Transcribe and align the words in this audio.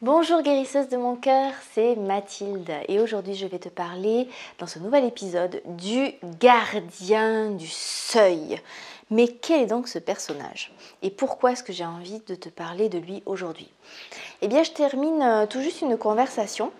Bonjour 0.00 0.42
guérisseuse 0.42 0.88
de 0.88 0.96
mon 0.96 1.16
cœur, 1.16 1.52
c'est 1.72 1.96
Mathilde. 1.96 2.70
Et 2.86 3.00
aujourd'hui 3.00 3.34
je 3.34 3.48
vais 3.48 3.58
te 3.58 3.68
parler 3.68 4.28
dans 4.60 4.68
ce 4.68 4.78
nouvel 4.78 5.04
épisode 5.04 5.60
du 5.64 6.12
gardien 6.38 7.50
du 7.50 7.66
seuil. 7.66 8.60
Mais 9.10 9.26
quel 9.26 9.62
est 9.62 9.66
donc 9.66 9.88
ce 9.88 9.98
personnage? 9.98 10.72
Et 11.02 11.10
pourquoi 11.10 11.50
est-ce 11.50 11.64
que 11.64 11.72
j'ai 11.72 11.84
envie 11.84 12.20
de 12.28 12.36
te 12.36 12.48
parler 12.48 12.88
de 12.88 12.98
lui 12.98 13.24
aujourd'hui? 13.26 13.68
Eh 14.40 14.46
bien 14.46 14.62
je 14.62 14.70
termine 14.70 15.20
euh, 15.20 15.46
tout 15.46 15.62
juste 15.62 15.80
une 15.80 15.98
conversation 15.98 16.70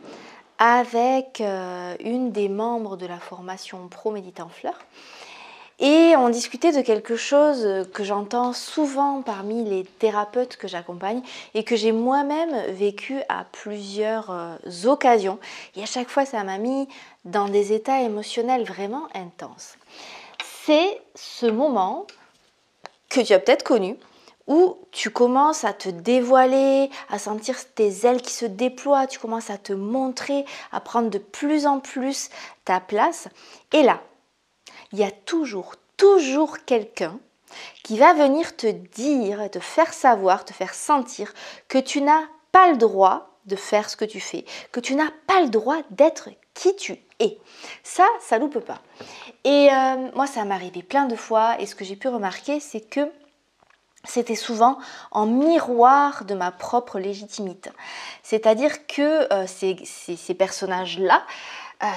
avec 0.59 1.41
euh, 1.41 1.97
une 1.99 2.31
des 2.31 2.49
membres 2.49 2.97
de 2.97 3.07
la 3.07 3.19
formation 3.19 3.89
Pro 3.89 4.13
Méditant 4.13 4.49
Fleur 4.49 4.79
et 5.81 6.17
on 6.17 6.29
discutait 6.29 6.73
de 6.73 6.81
quelque 6.81 7.15
chose 7.15 7.87
que 7.95 8.03
j'entends 8.03 8.53
souvent 8.53 9.23
parmi 9.23 9.65
les 9.65 9.85
thérapeutes 9.85 10.57
que 10.57 10.67
j'accompagne 10.67 11.23
et 11.55 11.63
que 11.63 11.77
j'ai 11.77 11.93
moi-même 11.93 12.73
vécu 12.73 13.21
à 13.29 13.45
plusieurs 13.53 14.31
euh, 14.31 14.57
occasions. 14.87 15.39
Et 15.77 15.83
à 15.83 15.87
chaque 15.87 16.09
fois, 16.09 16.25
ça 16.25 16.43
m'a 16.43 16.59
mis 16.59 16.89
dans 17.25 17.49
des 17.49 17.73
états 17.73 18.03
émotionnels 18.03 18.65
vraiment 18.65 19.07
intenses. 19.15 19.77
C'est 20.65 21.01
ce 21.15 21.47
moment 21.47 22.07
que 23.09 23.21
tu 23.21 23.33
as 23.33 23.39
peut-être 23.39 23.63
connu 23.63 23.97
où 24.49 24.79
tu 24.91 25.11
commences 25.11 25.65
à 25.65 25.75
te 25.75 25.91
dévoiler, 25.91 26.91
à 27.11 27.19
sentir 27.19 27.57
tes 27.75 28.07
ailes 28.07 28.23
qui 28.23 28.33
se 28.33 28.47
déploient, 28.47 29.07
tu 29.07 29.19
commences 29.19 29.51
à 29.51 29.59
te 29.59 29.75
montrer, 29.75 30.45
à 30.73 30.81
prendre 30.81 31.11
de 31.11 31.19
plus 31.19 31.67
en 31.67 31.81
plus 31.81 32.31
ta 32.65 32.81
place. 32.81 33.29
Et 33.73 33.83
là, 33.83 34.01
il 34.93 34.99
y 34.99 35.05
a 35.05 35.11
toujours, 35.11 35.75
toujours 35.97 36.65
quelqu'un 36.65 37.19
qui 37.83 37.99
va 37.99 38.13
venir 38.13 38.57
te 38.57 38.67
dire 38.67 39.51
te 39.51 39.61
faire 39.61 39.93
savoir, 39.93 40.45
te 40.45 40.53
faire 40.53 40.75
sentir 40.75 41.33
que 41.69 41.79
tu 41.79 42.03
n'as 42.03 42.25
pas 42.53 42.71
le 42.71 42.77
droit 42.77 43.39
de 43.47 43.57
faire 43.57 43.89
ce 43.89 43.97
que 43.97 44.05
tu 44.05 44.21
fais, 44.21 44.45
que 44.73 44.81
tu 44.81 44.95
n'as 44.95 45.11
pas 45.27 45.41
le 45.41 45.49
droit 45.49 45.79
d'être 45.91 46.29
qui 46.55 46.77
tu 46.77 46.99
es. 47.19 47.39
Ça, 47.83 48.07
ça 48.21 48.39
loupe 48.39 48.59
pas. 48.59 48.83
Et 49.45 49.69
euh, 49.73 50.11
moi, 50.15 50.27
ça 50.27 50.45
m'est 50.45 50.55
arrivé 50.55 50.83
plein 50.83 51.07
de 51.07 51.17
fois 51.17 51.61
et 51.61 51.67
ce 51.67 51.75
que 51.75 51.85
j'ai 51.85 51.97
pu 51.97 52.09
remarquer, 52.09 52.61
c'est 52.61 52.81
que 52.81 53.11
c'était 54.05 54.35
souvent 54.35 54.79
en 55.11 55.27
miroir 55.27 56.25
de 56.25 56.35
ma 56.35 56.51
propre 56.51 56.99
légitimité. 56.99 57.71
C'est-à-dire 58.23 58.87
que 58.87 59.33
euh, 59.33 59.47
ces 59.47 60.35
personnages-là, 60.35 61.25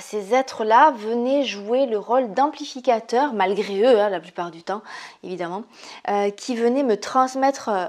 ces 0.02 0.34
êtres-là 0.34 0.92
venaient 0.92 1.44
jouer 1.44 1.86
le 1.88 1.98
rôle 1.98 2.34
d'amplificateur, 2.34 3.34
malgré 3.34 3.82
eux, 3.82 4.00
hein, 4.00 4.10
la 4.10 4.20
plupart 4.20 4.52
du 4.52 4.64
temps, 4.64 4.82
évidemment, 5.24 5.64
euh, 6.10 6.30
qui 6.30 6.56
venaient 6.56 6.84
me 6.84 6.98
transmettre 6.98 7.70
euh, 7.70 7.88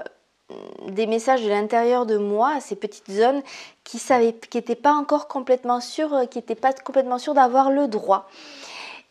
des 0.87 1.05
messages 1.05 1.43
de 1.43 1.49
l'intérieur 1.49 2.05
de 2.05 2.17
moi, 2.17 2.59
ces 2.61 2.75
petites 2.75 3.11
zones 3.11 3.43
qui 3.83 4.01
n'étaient 4.53 4.75
pas 4.75 4.93
encore 4.93 5.27
complètement 5.27 5.81
sûres, 5.81 6.13
euh, 6.13 6.25
qui 6.25 6.39
n'étaient 6.39 6.55
pas 6.55 6.73
complètement 6.73 7.19
sûres 7.19 7.35
d'avoir 7.35 7.69
le 7.69 7.87
droit. 7.87 8.27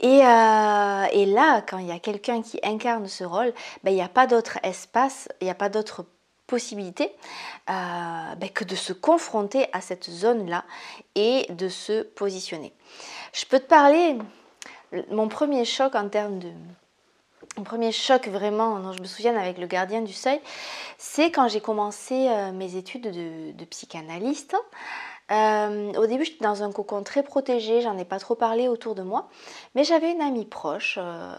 Et, 0.00 0.18
là, 0.18 1.60
quand 1.60 1.78
il 1.78 1.86
y 1.86 1.92
a 1.92 2.00
quelqu'un 2.00 2.42
qui 2.42 2.58
incarne 2.64 3.06
ce 3.06 3.22
rôle, 3.22 3.52
ben, 3.84 3.92
il 3.92 3.94
n'y 3.94 4.02
a 4.02 4.08
pas 4.08 4.26
d'autre 4.26 4.58
espace, 4.64 5.28
il 5.40 5.44
n'y 5.44 5.50
a 5.50 5.54
pas 5.54 5.68
d'autre 5.68 6.04
euh, 6.54 8.34
ben, 8.36 8.50
que 8.50 8.64
de 8.64 8.74
se 8.74 8.92
confronter 8.92 9.66
à 9.72 9.80
cette 9.80 10.10
zone-là 10.10 10.64
et 11.14 11.46
de 11.50 11.68
se 11.68 12.02
positionner. 12.02 12.72
Je 13.32 13.44
peux 13.46 13.58
te 13.58 13.66
parler, 13.66 14.18
mon 15.10 15.28
premier 15.28 15.64
choc 15.64 15.94
en 15.94 16.08
termes 16.08 16.38
de... 16.38 16.50
Mon 17.58 17.64
premier 17.64 17.92
choc 17.92 18.28
vraiment 18.28 18.78
dont 18.78 18.92
je 18.92 19.00
me 19.02 19.06
souviens 19.06 19.36
avec 19.36 19.58
le 19.58 19.66
gardien 19.66 20.00
du 20.00 20.12
seuil, 20.14 20.40
c'est 20.96 21.30
quand 21.30 21.48
j'ai 21.48 21.60
commencé 21.60 22.28
euh, 22.28 22.50
mes 22.50 22.76
études 22.76 23.10
de, 23.10 23.52
de 23.52 23.64
psychanalyste. 23.66 24.56
Euh, 25.30 25.92
au 25.94 26.06
début, 26.06 26.24
j'étais 26.24 26.44
dans 26.44 26.62
un 26.62 26.72
cocon 26.72 27.02
très 27.02 27.22
protégé, 27.22 27.80
j'en 27.80 27.96
ai 27.96 28.04
pas 28.04 28.18
trop 28.18 28.34
parlé 28.34 28.68
autour 28.68 28.94
de 28.94 29.02
moi, 29.02 29.28
mais 29.74 29.84
j'avais 29.84 30.10
une 30.12 30.20
amie 30.20 30.44
proche 30.44 30.98
euh, 31.00 31.34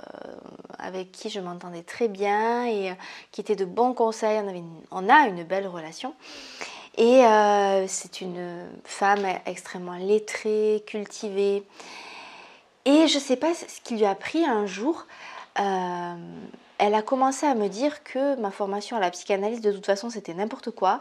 avec 0.79 1.11
qui 1.11 1.29
je 1.29 1.39
m'entendais 1.39 1.83
très 1.83 2.07
bien 2.07 2.65
et 2.65 2.91
euh, 2.91 2.93
qui 3.31 3.41
était 3.41 3.55
de 3.55 3.65
bons 3.65 3.93
conseils. 3.93 4.41
On, 4.91 5.09
a 5.09 5.27
une 5.27 5.43
belle 5.43 5.67
relation. 5.67 6.13
Et 6.95 7.23
c'est 7.87 8.21
une 8.21 8.69
femme 8.83 9.25
extrêmement 9.47 9.95
lettrée, 9.95 10.83
cultivée. 10.85 11.63
Et 12.85 13.07
je 13.07 13.17
sais 13.17 13.35
pas 13.35 13.55
ce 13.55 13.81
qui 13.83 13.95
lui 13.95 14.05
a 14.05 14.13
pris 14.13 14.45
un 14.45 14.67
jour 14.67 15.07
elle 16.85 16.95
a 16.95 17.01
commencé 17.01 17.45
à 17.45 17.55
me 17.55 17.69
dire 17.69 18.03
que 18.03 18.35
ma 18.41 18.51
formation 18.51 18.97
à 18.97 18.99
la 18.99 19.09
psychanalyse 19.09 19.61
de 19.61 19.71
toute 19.71 19.85
façon 19.85 20.09
c'était 20.09 20.33
n'importe 20.33 20.71
quoi, 20.71 20.99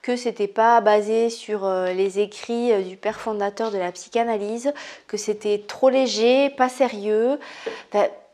que 0.00 0.14
c'était 0.14 0.46
pas 0.46 0.80
basé 0.80 1.28
sur 1.28 1.64
euh, 1.64 1.92
les 1.92 2.20
écrits 2.20 2.72
euh, 2.72 2.82
du 2.82 2.96
père 2.96 3.20
fondateur 3.20 3.72
de 3.72 3.78
la 3.78 3.90
psychanalyse, 3.90 4.72
que 5.08 5.16
c'était 5.16 5.64
trop 5.66 5.88
léger, 5.88 6.50
pas 6.50 6.68
sérieux. 6.68 7.40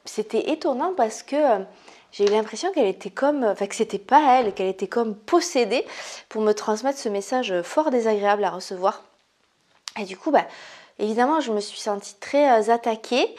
c'était 0.04 0.50
étonnant 0.50 0.92
parce 0.94 1.22
que 1.22 1.36
euh, 1.36 1.64
j'ai 2.12 2.26
eu 2.26 2.30
l'impression 2.30 2.70
qu'elle 2.70 2.88
était 2.88 3.08
comme, 3.08 3.44
enfin 3.44 3.66
que 3.66 3.76
c'était 3.76 3.98
pas 3.98 4.38
elle, 4.38 4.52
qu'elle 4.52 4.68
était 4.68 4.88
comme 4.88 5.14
possédée 5.14 5.86
pour 6.28 6.42
me 6.42 6.52
transmettre 6.52 6.98
ce 6.98 7.08
message 7.08 7.62
fort 7.62 7.90
désagréable 7.90 8.44
à 8.44 8.50
recevoir. 8.50 9.04
Et 9.98 10.04
du 10.04 10.18
coup, 10.18 10.30
bah, 10.30 10.46
évidemment, 10.98 11.40
je 11.40 11.50
me 11.50 11.60
suis 11.60 11.80
sentie 11.80 12.16
très 12.20 12.68
attaquée. 12.68 13.34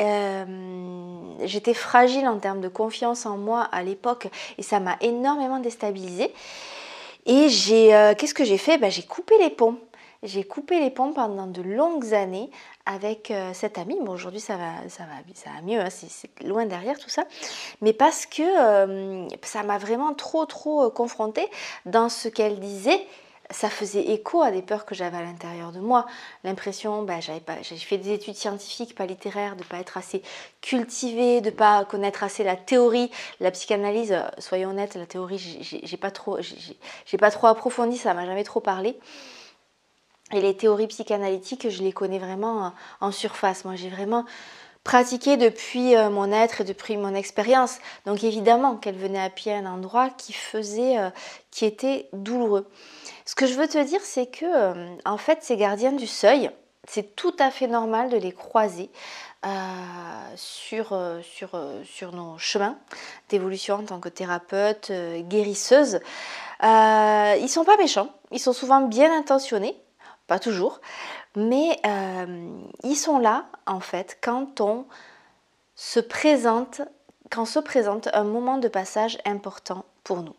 Euh, 0.00 0.44
j'étais 1.44 1.74
fragile 1.74 2.26
en 2.26 2.38
termes 2.38 2.60
de 2.60 2.68
confiance 2.68 3.26
en 3.26 3.36
moi 3.36 3.62
à 3.72 3.82
l'époque 3.82 4.28
et 4.58 4.62
ça 4.62 4.80
m'a 4.80 4.96
énormément 5.00 5.58
déstabilisée. 5.58 6.32
Et 7.26 7.48
j'ai, 7.48 7.94
euh, 7.94 8.14
qu'est-ce 8.14 8.34
que 8.34 8.44
j'ai 8.44 8.58
fait? 8.58 8.78
Ben, 8.78 8.90
J'ai 8.90 9.02
coupé 9.02 9.34
les 9.38 9.50
ponts. 9.50 9.76
J'ai 10.22 10.44
coupé 10.44 10.78
les 10.78 10.90
ponts 10.90 11.12
pendant 11.12 11.46
de 11.48 11.62
longues 11.62 12.14
années 12.14 12.50
avec 12.86 13.30
euh, 13.30 13.50
cette 13.54 13.76
amie. 13.76 13.98
Bon, 14.00 14.12
aujourd'hui, 14.12 14.40
ça 14.40 14.56
va, 14.56 14.88
ça, 14.88 15.04
va, 15.04 15.62
mieux, 15.62 15.80
hein, 15.80 15.88
c'est, 15.90 16.30
loin 16.44 16.64
derrière 16.64 16.98
tout 16.98 17.10
ça. 17.10 17.24
Mais 17.80 17.92
parce 17.92 18.26
que 18.26 18.42
ça 19.42 19.62
m'a 19.64 19.78
vraiment 19.78 20.14
trop, 20.14 20.46
trop 20.46 20.90
confrontée 20.90 21.48
dans 21.86 22.08
ce 22.08 22.28
qu'elle 22.28 22.60
disait 22.60 23.04
ça 23.52 23.70
faisait 23.70 24.02
écho 24.10 24.42
à 24.42 24.50
des 24.50 24.62
peurs 24.62 24.84
que 24.84 24.94
j'avais 24.94 25.16
à 25.16 25.22
l'intérieur 25.22 25.72
de 25.72 25.80
moi. 25.80 26.06
L'impression, 26.44 27.02
bah, 27.02 27.20
j'avais 27.20 27.40
pas, 27.40 27.62
j'ai 27.62 27.76
fait 27.76 27.98
des 27.98 28.12
études 28.12 28.34
scientifiques, 28.34 28.94
pas 28.94 29.06
littéraires, 29.06 29.56
de 29.56 29.64
pas 29.64 29.78
être 29.78 29.96
assez 29.96 30.22
cultivée, 30.60 31.40
de 31.40 31.50
pas 31.50 31.84
connaître 31.84 32.24
assez 32.24 32.44
la 32.44 32.56
théorie, 32.56 33.10
la 33.40 33.50
psychanalyse. 33.50 34.12
Euh, 34.12 34.22
soyons 34.38 34.70
honnêtes, 34.70 34.94
la 34.96 35.06
théorie, 35.06 35.38
j'ai 35.38 35.96
pas 35.96 36.10
trop, 36.10 36.38
j'ai 36.40 37.18
pas 37.18 37.30
trop 37.30 37.46
approfondi, 37.46 37.96
ça 37.98 38.14
m'a 38.14 38.26
jamais 38.26 38.44
trop 38.44 38.60
parlé. 38.60 38.98
Et 40.32 40.40
les 40.40 40.56
théories 40.56 40.86
psychanalytiques, 40.86 41.68
je 41.68 41.82
les 41.82 41.92
connais 41.92 42.18
vraiment 42.18 42.72
en 43.00 43.12
surface. 43.12 43.64
Moi, 43.66 43.76
j'ai 43.76 43.90
vraiment 43.90 44.24
pratiqué 44.84 45.36
depuis 45.36 45.94
euh, 45.96 46.10
mon 46.10 46.32
être 46.32 46.62
et 46.62 46.64
depuis 46.64 46.96
mon 46.96 47.14
expérience. 47.14 47.78
Donc 48.06 48.24
évidemment 48.24 48.76
qu'elle 48.76 48.96
venait 48.96 49.22
à 49.22 49.30
pied 49.30 49.52
à 49.52 49.58
un 49.58 49.66
endroit 49.66 50.10
qui 50.10 50.32
faisait, 50.32 50.98
euh, 50.98 51.10
qui 51.50 51.64
était 51.64 52.08
douloureux. 52.12 52.66
Ce 53.24 53.34
que 53.34 53.46
je 53.46 53.54
veux 53.54 53.68
te 53.68 53.82
dire, 53.82 54.00
c'est 54.02 54.26
que 54.26 54.44
euh, 54.44 54.96
en 55.04 55.16
fait, 55.16 55.38
ces 55.42 55.56
gardiens 55.56 55.92
du 55.92 56.06
seuil, 56.06 56.50
c'est 56.88 57.14
tout 57.14 57.34
à 57.38 57.50
fait 57.50 57.68
normal 57.68 58.10
de 58.10 58.16
les 58.16 58.32
croiser 58.32 58.90
euh, 59.46 59.48
sur, 60.36 60.92
euh, 60.92 61.22
sur, 61.22 61.50
sur 61.84 62.12
nos 62.12 62.36
chemins 62.38 62.76
d'évolution 63.28 63.76
en 63.76 63.84
tant 63.84 64.00
que 64.00 64.08
thérapeute, 64.08 64.90
guérisseuse. 65.28 66.00
ils 66.62 67.48
sont 67.48 67.64
pas 67.64 67.76
méchants, 67.76 68.10
ils 68.32 68.40
sont 68.40 68.52
souvent 68.52 68.80
bien 68.80 69.16
intentionnés, 69.16 69.76
pas 70.26 70.40
toujours, 70.40 70.80
mais 71.36 71.80
ils 72.82 72.96
sont 72.96 73.18
là 73.18 73.46
en 73.66 73.80
fait 73.80 74.18
quand 74.20 74.60
on 74.60 74.86
se 75.74 76.00
présente, 76.00 76.82
quand 77.30 77.44
se 77.44 77.58
présente 77.58 78.08
un 78.12 78.24
moment 78.24 78.58
de 78.58 78.68
passage 78.68 79.18
important 79.24 79.84
pour 80.04 80.22
nous. 80.22 80.34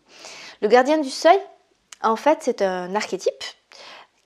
Le 0.62 0.68
gardien 0.68 0.98
du 1.00 1.10
seuil, 1.10 1.40
en 2.02 2.16
fait, 2.16 2.40
c'est 2.42 2.62
un 2.62 2.96
archétype 2.96 3.44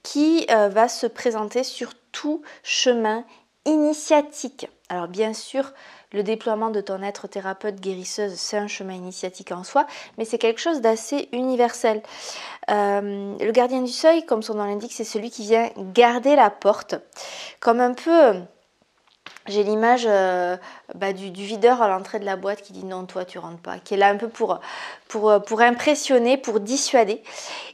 qui 0.04 0.46
euh, 0.50 0.70
va 0.70 0.88
se 0.88 1.06
présenter 1.06 1.64
sur 1.64 1.94
tout 2.12 2.42
chemin 2.64 3.26
initiatique. 3.66 4.68
Alors 4.90 5.08
bien 5.08 5.34
sûr, 5.34 5.74
le 6.12 6.24
déploiement 6.24 6.70
de 6.70 6.82
ton 6.82 7.02
être 7.02 7.28
thérapeute 7.28 7.80
guérisseuse, 7.80 8.34
c'est 8.36 8.58
un 8.58 8.68
chemin 8.68 8.94
initiatique 8.94 9.52
en 9.52 9.64
soi, 9.64 9.86
mais 10.18 10.26
c'est 10.26 10.38
quelque 10.38 10.62
chose 10.62 10.82
d'assez 10.82 11.30
universel. 11.32 12.02
Euh, 12.70 13.36
le 13.40 13.52
gardien 13.52 13.82
du 13.82 13.92
seuil, 13.92 14.26
comme 14.26 14.42
son 14.42 14.56
nom 14.56 14.66
l'indique, 14.66 14.94
c'est 14.94 15.04
celui 15.04 15.30
qui 15.30 15.44
vient 15.44 15.70
garder 15.94 16.36
la 16.36 16.50
porte, 16.50 16.96
comme 17.60 17.80
un 17.80 17.94
peu 17.94 18.34
j'ai 19.48 19.64
l'image 19.64 20.06
euh, 20.08 20.58
bah, 20.96 21.14
du, 21.14 21.32
videur 21.32 21.82
à 21.82 21.88
l'entrée 21.88 22.20
de 22.20 22.26
la 22.26 22.36
boîte 22.36 22.62
qui 22.62 22.74
dit 22.74 22.86
non, 22.86 23.06
toi 23.06 23.26
tu 23.26 23.40
rentres 23.40 23.62
pas, 23.62 23.80
qui 23.80 23.94
est 23.94 23.98
là 23.98 24.10
un 24.10 24.18
peu 24.18 24.28
pour, 24.28 24.60
pour, 25.08 25.42
pour 25.46 25.62
impressionner, 25.62 26.38
pour 26.38 26.60
dissuader. 26.60 27.24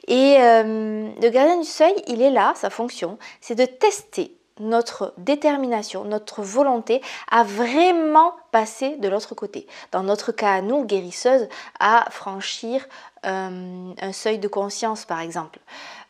Et 0.08 0.38
euh, 0.40 1.10
le 1.22 1.30
gardien 1.30 1.60
du 1.60 1.68
seuil, 1.68 1.94
il 2.08 2.22
est 2.22 2.32
là, 2.32 2.54
sa 2.56 2.70
fonction, 2.70 3.18
c'est 3.42 3.56
de 3.56 3.66
tester 3.66 4.38
notre 4.60 5.14
détermination, 5.18 6.04
notre 6.04 6.42
volonté 6.42 7.02
à 7.30 7.44
vraiment 7.44 8.34
passer 8.52 8.96
de 8.98 9.08
l'autre 9.08 9.36
côté. 9.36 9.68
Dans 9.92 10.04
notre 10.04 10.32
cas, 10.32 10.62
nous, 10.62 10.86
guérisseuses, 10.86 11.48
à 11.80 12.06
franchir 12.12 12.86
euh, 13.26 13.94
un 14.00 14.14
seuil 14.14 14.38
de 14.38 14.48
conscience, 14.48 15.06
par 15.06 15.20
exemple. 15.20 15.60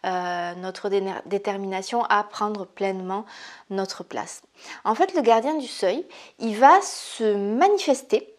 Euh, 0.05 0.53
notre 0.55 0.89
détermination 1.25 2.03
à 2.05 2.23
prendre 2.23 2.65
pleinement 2.65 3.25
notre 3.69 4.03
place. 4.03 4.41
En 4.83 4.95
fait, 4.95 5.13
le 5.15 5.21
gardien 5.21 5.55
du 5.55 5.67
seuil, 5.67 6.05
il 6.39 6.57
va 6.57 6.81
se 6.81 7.35
manifester 7.35 8.33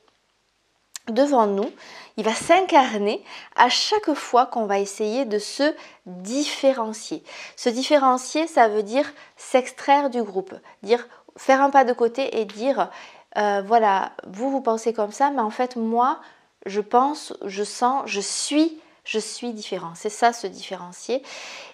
devant 1.08 1.46
nous, 1.46 1.70
il 2.16 2.24
va 2.24 2.34
s'incarner 2.34 3.24
à 3.56 3.68
chaque 3.68 4.14
fois 4.14 4.46
qu'on 4.46 4.66
va 4.66 4.78
essayer 4.78 5.24
de 5.24 5.38
se 5.38 5.74
différencier. 6.06 7.22
Se 7.56 7.68
différencier, 7.68 8.46
ça 8.46 8.68
veut 8.68 8.82
dire 8.82 9.12
s'extraire 9.36 10.10
du 10.10 10.22
groupe, 10.22 10.54
dire 10.82 11.06
faire 11.36 11.60
un 11.60 11.70
pas 11.70 11.84
de 11.84 11.92
côté 11.92 12.40
et 12.40 12.44
dire 12.44 12.90
euh, 13.36 13.62
voilà, 13.66 14.12
vous 14.26 14.50
vous 14.50 14.60
pensez 14.60 14.92
comme 14.92 15.12
ça, 15.12 15.30
mais 15.30 15.40
en 15.40 15.50
fait 15.50 15.76
moi, 15.76 16.20
je 16.66 16.80
pense, 16.80 17.34
je 17.44 17.64
sens, 17.64 18.02
je 18.06 18.20
suis 18.20 18.78
je 19.04 19.18
suis 19.18 19.52
différent. 19.52 19.92
C'est 19.94 20.08
ça 20.08 20.32
se 20.32 20.46
différencier. 20.46 21.22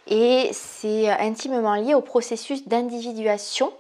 Et 0.08 0.50
c'est 0.52 1.08
intimement 1.08 1.74
lié 1.76 1.94
au 1.94 2.00
processus 2.00 2.66
d'individuation 2.66 3.72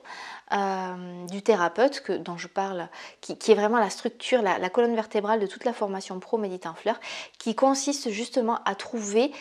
euh, 0.52 1.26
du 1.26 1.42
thérapeute 1.42 2.10
dont 2.10 2.36
je 2.36 2.48
parle, 2.48 2.88
qui, 3.20 3.32
est 3.32 3.54
vraiment 3.54 3.78
la 3.78 3.90
structure, 3.90 4.42
la, 4.42 4.70
colonne 4.70 4.94
vertébrale 4.94 5.40
de 5.40 5.46
toute 5.46 5.64
la 5.64 5.72
formation 5.72 6.18
pro 6.20 6.38
Méditant 6.38 6.74
Fleur, 6.74 6.98
qui 7.38 7.54
consiste 7.54 8.10
justement 8.10 8.58
à 8.64 8.74
trouver 8.74 9.32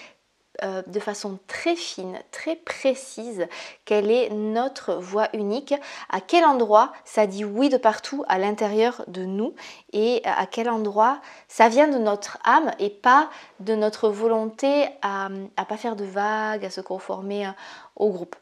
euh, 0.64 0.82
de 0.88 1.00
façon 1.00 1.40
très 1.48 1.76
fine, 1.76 2.20
très 2.32 2.56
précise, 2.56 3.48
quelle 3.86 4.12
est 4.12 4.30
notre 4.30 4.96
voix 4.96 5.30
unique, 5.34 5.74
à 6.10 6.20
quel 6.22 6.44
endroit 6.44 6.92
ça 7.06 7.28
dit 7.28 7.46
oui 7.46 7.70
de 7.70 7.78
partout 7.78 8.26
à 8.28 8.38
l'intérieur 8.38 9.04
de 9.08 9.24
nous 9.24 9.56
et 9.94 10.22
à 10.26 10.46
quel 10.46 10.70
endroit 10.70 11.22
ça 11.48 11.70
vient 11.70 11.88
de 11.88 11.98
notre 11.98 12.40
âme 12.44 12.72
et 12.80 12.90
pas 12.90 13.30
de 13.62 13.74
notre 13.74 14.10
volonté 14.10 14.90
à 15.02 15.30
ne 15.30 15.48
pas 15.48 15.78
faire 15.78 15.96
de 15.96 16.06
vagues, 16.06 16.66
à 16.66 16.70
se 16.70 16.82
conformer 16.82 17.48
euh, 17.48 17.52
au 17.96 18.10
groupe. 18.10 18.36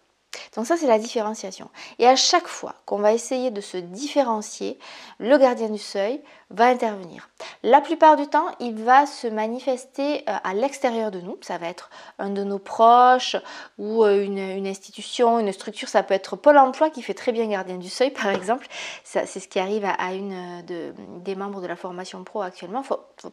Donc 0.56 0.66
ça, 0.66 0.78
c'est 0.78 0.88
la 0.88 1.00
différenciation. 1.00 1.70
Et 2.00 2.08
à 2.08 2.16
chaque 2.16 2.48
fois 2.48 2.76
qu'on 2.86 3.00
va 3.00 3.14
essayer 3.14 3.52
de 3.52 3.62
se 3.62 3.78
différencier, 3.78 4.80
le 5.20 5.38
gardien 5.38 5.70
du 5.70 5.78
seuil 5.78 6.22
va 6.50 6.68
intervenir. 6.68 7.30
La 7.64 7.82
plupart 7.82 8.16
du 8.16 8.28
temps, 8.28 8.48
il 8.60 8.76
va 8.76 9.06
se 9.06 9.28
manifester 9.28 10.24
euh, 10.30 10.34
à 10.44 10.54
l'extérieur 10.54 11.12
de 11.12 11.20
nous. 11.20 11.38
Ça 11.42 11.58
va 11.58 11.68
être 11.68 11.90
un 12.20 12.30
de 12.30 12.44
nos 12.44 12.60
proches 12.60 13.36
ou 13.78 14.06
euh, 14.06 14.24
une, 14.24 14.68
institution, 14.68 15.40
une 15.40 15.52
structure. 15.52 15.90
Ça 15.90 16.04
peut 16.04 16.14
être 16.14 16.36
Pôle 16.38 16.58
Emploi 16.58 16.90
qui 16.90 17.02
fait 17.02 17.14
très 17.14 17.32
bien 17.32 17.48
gardien 17.48 17.78
du 17.78 17.90
seuil, 17.90 18.12
par 18.24 18.30
exemple. 18.30 18.68
C'est 19.04 19.26
ce 19.26 19.48
qui 19.48 19.60
arrive 19.60 19.86
à, 19.86 20.14
une 20.14 20.64
euh, 20.70 20.92
des 21.20 21.36
membres 21.36 21.62
de 21.62 21.68
la 21.68 21.76
formation 21.76 22.24
pro 22.24 22.42
actuellement. 22.42 22.84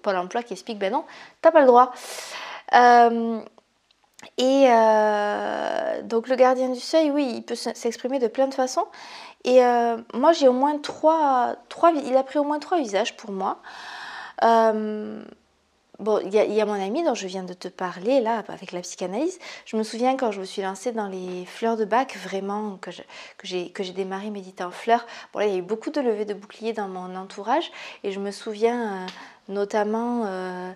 Pôle 0.02 0.16
Emploi 0.16 0.42
qui 0.42 0.54
explique, 0.54 0.78
ben 0.78 0.92
non, 0.92 1.04
t'as 1.40 1.52
pas 1.52 1.60
le 1.60 1.66
droit. 1.66 1.92
Et 4.38 4.66
euh, 4.68 6.02
donc 6.02 6.28
le 6.28 6.36
gardien 6.36 6.70
du 6.70 6.80
seuil, 6.80 7.10
oui, 7.10 7.32
il 7.36 7.42
peut 7.42 7.54
s'exprimer 7.54 8.18
de 8.18 8.28
plein 8.28 8.48
de 8.48 8.54
façons. 8.54 8.86
Et 9.44 9.64
euh, 9.64 9.98
moi, 10.14 10.32
j'ai 10.32 10.48
au 10.48 10.52
moins 10.52 10.78
trois, 10.78 11.56
trois, 11.68 11.92
il 11.92 12.16
a 12.16 12.22
pris 12.22 12.38
au 12.38 12.44
moins 12.44 12.58
trois 12.58 12.78
visages 12.78 13.16
pour 13.16 13.30
moi. 13.30 13.60
Euh, 14.42 15.22
bon, 15.98 16.20
il 16.24 16.34
y, 16.34 16.60
a 16.60 16.66
mon 16.66 16.72
ami 16.72 17.04
dont 17.04 17.14
je 17.14 17.26
viens 17.26 17.42
de 17.42 17.52
te 17.52 17.68
parler 17.68 18.20
là, 18.20 18.42
avec 18.48 18.72
la 18.72 18.80
psychanalyse. 18.80 19.38
Je 19.66 19.76
me 19.76 19.82
souviens 19.82 20.16
quand 20.16 20.32
je 20.32 20.40
me 20.40 20.46
suis 20.46 20.62
lancée 20.62 20.92
dans 20.92 21.08
les 21.08 21.44
fleurs 21.44 21.76
de 21.76 21.84
bac, 21.84 22.16
vraiment, 22.16 22.78
que 22.78 22.90
j'ai 23.42 23.70
que 23.70 23.82
démarré 23.92 24.30
méditer 24.30 24.64
en 24.64 24.70
fleurs. 24.70 25.06
Bon, 25.32 25.40
là, 25.40 25.46
il 25.46 25.52
y 25.52 25.56
a 25.56 25.58
eu 25.58 25.62
beaucoup 25.62 25.90
de 25.90 26.00
levées 26.00 26.24
de 26.24 26.34
boucliers 26.34 26.72
dans 26.72 26.88
mon 26.88 27.14
entourage. 27.14 27.70
Et 28.02 28.12
je 28.12 28.20
me 28.20 28.30
souviens 28.30 29.06
notamment 29.48 30.24
euh, 30.26 30.72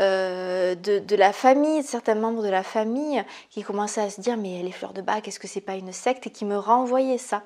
euh, 0.00 0.74
de, 0.74 1.16
la 1.16 1.32
famille, 1.32 1.82
certains 1.82 2.14
membres 2.14 2.42
de 2.42 2.48
la 2.48 2.62
famille 2.62 3.22
qui 3.50 3.62
commençaient 3.62 4.00
à 4.00 4.10
se 4.10 4.20
dire 4.20 4.36
mais 4.36 4.62
les 4.62 4.72
fleurs 4.72 4.92
de 4.92 5.02
bac, 5.02 5.28
est-ce 5.28 5.38
que 5.38 5.46
c'est 5.46 5.60
pas 5.60 5.74
une 5.74 5.92
secte? 5.92 6.26
Et 6.26 6.30
qui 6.30 6.44
me 6.44 6.56
renvoyaient 6.56 7.18
ça, 7.18 7.42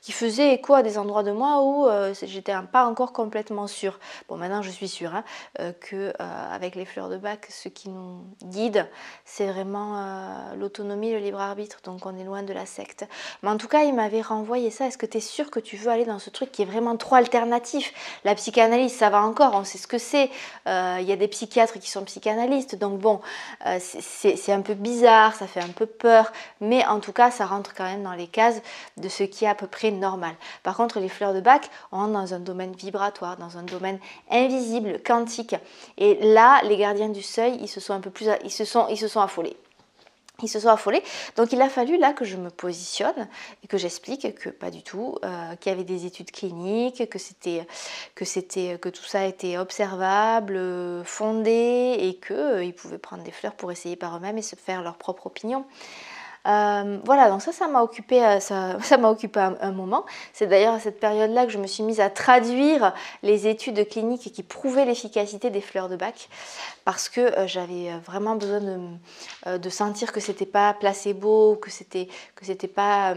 qui 0.00 0.12
faisait 0.12 0.54
écho 0.54 0.74
à 0.74 0.82
des 0.82 0.98
endroits 0.98 1.22
de 1.22 1.32
moi 1.32 1.62
où 1.62 1.86
euh, 1.86 2.14
j'étais 2.22 2.54
pas 2.70 2.84
encore 2.86 3.12
complètement 3.12 3.66
sûre. 3.66 3.98
Bon 4.28 4.36
maintenant 4.36 4.62
je 4.62 4.70
suis 4.70 4.88
sûre 4.88 5.14
hein, 5.14 5.24
que 5.80 6.12
avec 6.18 6.74
les 6.74 6.84
fleurs 6.84 7.08
de 7.08 7.16
bac, 7.16 7.46
ce 7.50 7.68
qui 7.68 7.88
nous 7.88 8.24
guide, 8.44 8.88
c'est 9.24 9.46
vraiment 9.46 10.54
l'autonomie, 10.56 11.12
le 11.12 11.18
libre 11.18 11.40
arbitre, 11.40 11.80
donc 11.82 12.06
on 12.06 12.16
est 12.16 12.24
loin 12.24 12.42
de 12.42 12.52
la 12.52 12.66
secte. 12.66 13.06
Mais 13.42 13.48
en 13.48 13.56
tout 13.56 13.68
cas 13.68 13.82
il 13.84 13.94
m'avait 13.94 14.22
renvoyé 14.22 14.70
ça. 14.70 14.86
Est-ce 14.86 14.98
que 14.98 15.06
tu 15.06 15.18
es 15.18 15.20
sûr 15.20 15.50
que 15.50 15.60
tu 15.60 15.76
veux 15.76 15.90
aller 15.90 16.04
dans 16.04 16.18
ce 16.18 16.30
truc 16.30 16.52
qui 16.52 16.62
est 16.62 16.66
vraiment 16.66 16.96
trop 16.96 17.16
alternatif? 17.16 17.92
La 18.24 18.34
psychanalyse 18.34 18.94
ça 18.94 19.10
va 19.10 19.22
encore, 19.22 19.54
on 19.54 19.64
sait 19.64 19.78
ce 19.78 19.86
que 19.86 19.98
euh, 20.66 20.98
il 21.00 21.06
y 21.06 21.12
a 21.12 21.16
des 21.16 21.28
psychiatres 21.28 21.78
qui 21.78 21.90
sont 21.90 22.04
psychanalystes, 22.04 22.76
donc 22.76 22.98
bon, 22.98 23.20
euh, 23.66 23.78
c'est 23.80 24.52
un 24.52 24.60
peu 24.60 24.74
bizarre, 24.74 25.34
ça 25.34 25.46
fait 25.46 25.60
un 25.60 25.68
peu 25.68 25.86
peur, 25.86 26.32
mais 26.60 26.84
en 26.86 27.00
tout 27.00 27.12
cas, 27.12 27.30
ça 27.30 27.46
rentre 27.46 27.74
quand 27.74 27.84
même 27.84 28.02
dans 28.02 28.12
les 28.12 28.26
cases 28.26 28.60
de 28.96 29.08
ce 29.08 29.24
qui 29.24 29.44
est 29.44 29.48
à 29.48 29.54
peu 29.54 29.66
près 29.66 29.90
normal. 29.90 30.34
Par 30.62 30.76
contre, 30.76 31.00
les 31.00 31.08
fleurs 31.08 31.34
de 31.34 31.40
bac, 31.40 31.70
on 31.92 31.98
rentre 31.98 32.12
dans 32.12 32.34
un 32.34 32.40
domaine 32.40 32.72
vibratoire, 32.72 33.36
dans 33.36 33.58
un 33.58 33.62
domaine 33.62 33.98
invisible, 34.30 35.00
quantique. 35.04 35.56
Et 35.98 36.14
là, 36.32 36.60
les 36.64 36.76
gardiens 36.76 37.08
du 37.08 37.22
seuil, 37.22 37.58
ils 37.60 37.68
se 37.68 37.80
sont 37.80 37.94
un 37.94 38.00
peu 38.00 38.10
plus, 38.10 38.28
ils 38.44 38.50
se 38.50 38.64
sont, 38.64 38.86
ils 38.88 38.98
se 38.98 39.08
sont 39.08 39.20
affolés 39.20 39.56
ils 40.44 40.48
se 40.48 40.60
sont 40.60 40.68
affolés. 40.68 41.02
Donc 41.36 41.52
il 41.52 41.60
a 41.60 41.68
fallu 41.68 41.98
là 41.98 42.12
que 42.12 42.24
je 42.24 42.36
me 42.36 42.50
positionne 42.50 43.28
et 43.62 43.66
que 43.66 43.78
j'explique 43.78 44.34
que 44.34 44.48
pas 44.48 44.70
du 44.70 44.82
tout, 44.82 45.18
euh, 45.24 45.56
qu'il 45.56 45.70
y 45.70 45.74
avait 45.74 45.84
des 45.84 46.06
études 46.06 46.30
cliniques, 46.30 47.08
que 47.08 47.18
c'était 47.18 47.66
que 48.14 48.24
c'était 48.24 48.78
que 48.78 48.88
tout 48.88 49.04
ça 49.04 49.26
était 49.26 49.58
observable, 49.58 50.58
fondé 51.04 51.96
et 51.98 52.20
qu'ils 52.24 52.36
euh, 52.36 52.72
pouvaient 52.72 52.98
prendre 52.98 53.22
des 53.22 53.32
fleurs 53.32 53.54
pour 53.54 53.72
essayer 53.72 53.96
par 53.96 54.16
eux-mêmes 54.16 54.38
et 54.38 54.42
se 54.42 54.56
faire 54.56 54.82
leur 54.82 54.96
propre 54.96 55.26
opinion. 55.26 55.64
Euh, 56.46 56.98
voilà, 57.04 57.30
donc 57.30 57.40
ça, 57.40 57.52
ça 57.52 57.68
m'a 57.68 57.82
occupé, 57.82 58.22
euh, 58.22 58.38
un, 59.60 59.72
moment. 59.72 60.04
C'est 60.32 60.46
d'ailleurs 60.46 60.74
à 60.74 60.80
cette 60.80 61.00
période-là 61.00 61.46
que 61.46 61.52
je 61.52 61.58
me 61.58 61.66
suis 61.66 61.82
mise 61.82 62.00
à 62.00 62.10
traduire 62.10 62.92
les 63.22 63.46
études 63.46 63.88
cliniques 63.88 64.32
qui 64.32 64.42
prouvaient 64.42 64.84
l'efficacité 64.84 65.50
des 65.50 65.60
fleurs 65.60 65.88
de 65.88 65.96
bac, 65.96 66.28
parce 66.84 67.08
que 67.08 67.20
euh, 67.20 67.46
j'avais 67.46 67.90
vraiment 68.04 68.36
besoin 68.36 68.60
de, 68.60 69.68
sentir 69.70 70.12
que 70.12 70.20
c'était 70.20 70.46
pas 70.46 70.74
placebo, 70.74 71.56
que 71.56 71.70
c'était 71.70 72.08
que 72.34 72.44
c'était 72.44 72.68
pas 72.68 73.14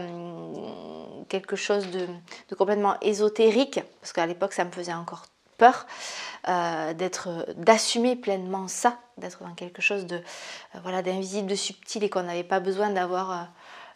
quelque 1.28 1.56
chose 1.56 1.86
de 1.90 2.54
complètement 2.54 2.96
ésotérique, 3.00 3.80
parce 4.00 4.12
qu'à 4.12 4.26
l'époque 4.26 4.52
ça 4.52 4.64
me 4.64 4.70
faisait 4.70 4.94
encore 4.94 5.22
peur 5.58 5.86
euh, 6.48 6.94
d'être, 6.94 7.46
d'assumer 7.56 8.16
pleinement 8.16 8.68
ça, 8.68 8.96
d'être 9.18 9.42
dans 9.42 9.54
quelque 9.54 9.82
chose 9.82 10.06
de 10.06 10.16
euh, 10.16 10.78
voilà 10.82 11.02
d'invisible, 11.02 11.48
de 11.48 11.54
subtil 11.54 12.04
et 12.04 12.08
qu'on 12.08 12.22
n'avait 12.22 12.44
pas 12.44 12.60
besoin 12.60 12.90
d'avoir 12.90 13.30
euh, 13.32 13.44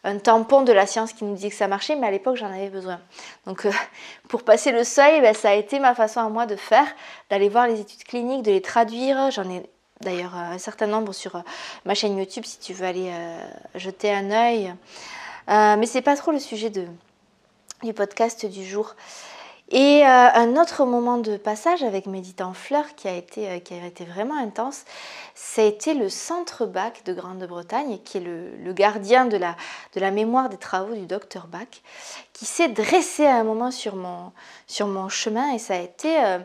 un 0.04 0.18
tampon 0.18 0.62
de 0.62 0.72
la 0.72 0.86
science 0.86 1.12
qui 1.12 1.24
nous 1.24 1.34
disait 1.34 1.48
que 1.48 1.56
ça 1.56 1.68
marchait, 1.68 1.96
mais 1.96 2.08
à 2.08 2.10
l'époque 2.10 2.36
j'en 2.36 2.52
avais 2.52 2.68
besoin. 2.68 3.00
Donc 3.46 3.66
pour 4.28 4.42
passer 4.42 4.72
le 4.72 4.84
seuil, 4.84 5.22
ben, 5.22 5.34
ça 5.34 5.50
a 5.50 5.54
été 5.54 5.78
ma 5.78 5.94
façon 5.94 6.20
à 6.20 6.28
moi 6.28 6.44
de 6.44 6.56
faire, 6.56 6.86
d'aller 7.30 7.48
voir 7.48 7.68
les 7.68 7.80
études 7.80 8.04
cliniques, 8.04 8.42
de 8.42 8.50
les 8.50 8.60
traduire. 8.60 9.30
J'en 9.30 9.48
ai 9.48 9.62
d'ailleurs 10.00 10.34
un 10.34 10.58
certain 10.58 10.88
nombre 10.88 11.12
sur 11.12 11.42
ma 11.84 11.94
chaîne 11.94 12.18
YouTube 12.18 12.44
si 12.44 12.58
tu 12.58 12.72
veux 12.74 12.84
aller 12.84 13.12
jeter 13.76 14.12
un 14.12 14.32
œil. 14.32 14.74
mais 15.46 15.86
c'est 15.86 16.02
pas 16.02 16.16
trop 16.16 16.32
le 16.32 16.40
sujet 16.40 16.70
de, 16.70 16.86
du 17.84 17.94
podcast 17.94 18.44
du 18.44 18.64
jour. 18.64 18.96
Et 19.74 20.04
euh, 20.04 20.06
un 20.06 20.56
autre 20.56 20.84
moment 20.84 21.16
de 21.16 21.38
passage 21.38 21.82
avec 21.82 22.04
Méditant 22.04 22.52
Fleur 22.52 22.94
qui 22.94 23.08
a 23.08 23.14
été, 23.14 23.48
euh, 23.48 23.58
qui 23.58 23.72
a 23.72 23.86
été 23.86 24.04
vraiment 24.04 24.36
intense, 24.36 24.84
ça 25.34 25.62
a 25.62 25.64
été 25.64 25.94
le 25.94 26.10
Centre 26.10 26.66
Bach 26.66 26.92
de 27.06 27.14
Grande-Bretagne, 27.14 27.98
qui 28.04 28.18
est 28.18 28.20
le, 28.20 28.72
gardien 28.74 29.24
de 29.24 29.38
la, 29.38 30.10
mémoire 30.10 30.50
des 30.50 30.58
travaux 30.58 30.94
du 30.94 31.06
docteur 31.06 31.46
Bach, 31.46 31.80
qui 32.34 32.44
s'est 32.44 32.68
dressé 32.68 33.24
à 33.24 33.36
un 33.36 33.44
moment 33.44 33.70
sur 33.70 33.96
mon, 33.96 34.32
sur 34.66 34.88
mon 34.88 35.08
chemin 35.08 35.54
et 35.54 35.58
ça 35.58 35.72
a 35.72 35.78
été, 35.78 36.22
euh, 36.22 36.38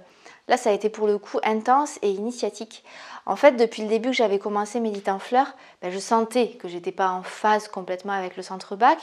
là 0.47 0.55
ça 0.55 0.69
a 0.69 0.73
été 0.73 0.87
pour 0.87 1.05
le 1.05 1.17
coup 1.17 1.39
intense 1.43 1.99
et 2.01 2.09
initiatique. 2.09 2.85
En 3.25 3.35
fait, 3.35 3.57
depuis 3.57 3.81
le 3.81 3.89
début 3.89 4.11
que 4.11 4.15
j'avais 4.15 4.39
commencé 4.39 4.79
Méditant 4.79 5.19
Fleur, 5.19 5.47
ben, 5.81 5.91
je 5.91 5.99
sentais 5.99 6.51
que 6.51 6.69
j'étais 6.69 6.93
pas 6.93 7.09
en 7.09 7.23
phase 7.23 7.67
complètement 7.67 8.13
avec 8.13 8.37
le 8.37 8.43
Centre 8.43 8.77
Bach, 8.77 8.99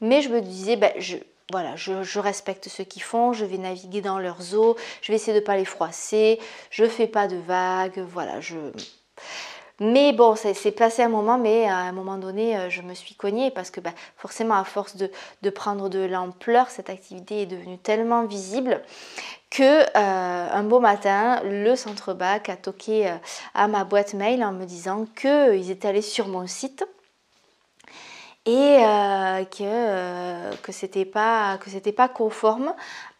mais 0.00 0.22
je 0.22 0.30
me 0.30 0.40
disais, 0.40 0.76
ben, 0.76 0.92
je 0.98 1.18
voilà, 1.52 1.76
je, 1.76 2.18
respecte 2.18 2.68
ce 2.68 2.82
qu'ils 2.82 3.02
font, 3.02 3.32
je 3.32 3.44
vais 3.44 3.58
naviguer 3.58 4.00
dans 4.00 4.18
leurs 4.18 4.54
eaux, 4.54 4.76
je 5.00 5.12
vais 5.12 5.16
essayer 5.16 5.32
de 5.32 5.40
ne 5.40 5.44
pas 5.44 5.56
les 5.56 5.64
froisser, 5.64 6.40
je 6.70 6.84
fais 6.86 7.06
pas 7.06 7.28
de 7.28 7.36
vagues, 7.36 8.04
voilà, 8.08 8.40
je... 8.40 8.56
Mais 9.78 10.14
bon, 10.14 10.36
c'est 10.36 10.72
passé 10.72 11.02
un 11.02 11.10
moment, 11.10 11.36
mais 11.36 11.66
à 11.68 11.76
un 11.76 11.92
moment 11.92 12.16
donné, 12.16 12.56
euh, 12.56 12.70
je 12.70 12.80
me 12.80 12.94
suis 12.94 13.14
cognée 13.14 13.50
parce 13.50 13.70
que 13.70 13.80
bah, 13.80 13.92
forcément, 14.16 14.54
à 14.54 14.64
force 14.64 14.96
de, 14.96 15.50
prendre 15.50 15.90
de 15.90 15.98
l'ampleur, 15.98 16.70
cette 16.70 16.88
activité 16.88 17.42
est 17.42 17.46
devenue 17.46 17.76
tellement 17.76 18.24
visible 18.24 18.80
que 19.50 19.82
euh, 19.82 20.48
un 20.50 20.62
beau 20.62 20.80
matin, 20.80 21.42
le 21.44 21.76
centre 21.76 22.14
bac 22.14 22.48
a 22.48 22.56
toqué 22.56 23.06
euh, 23.06 23.16
à 23.54 23.68
ma 23.68 23.84
boîte 23.84 24.14
mail 24.14 24.42
en 24.42 24.52
me 24.52 24.64
disant 24.64 25.04
qu'ils 25.14 25.70
étaient 25.70 25.88
allés 25.88 26.02
sur 26.02 26.26
mon 26.28 26.46
site 26.46 26.86
et 28.46 28.78
euh, 28.78 29.44
que, 29.44 29.62
euh, 29.62 30.52
que 30.62 30.70
c'était 30.70 31.04
pas 31.04 32.08
conforme 32.08 32.72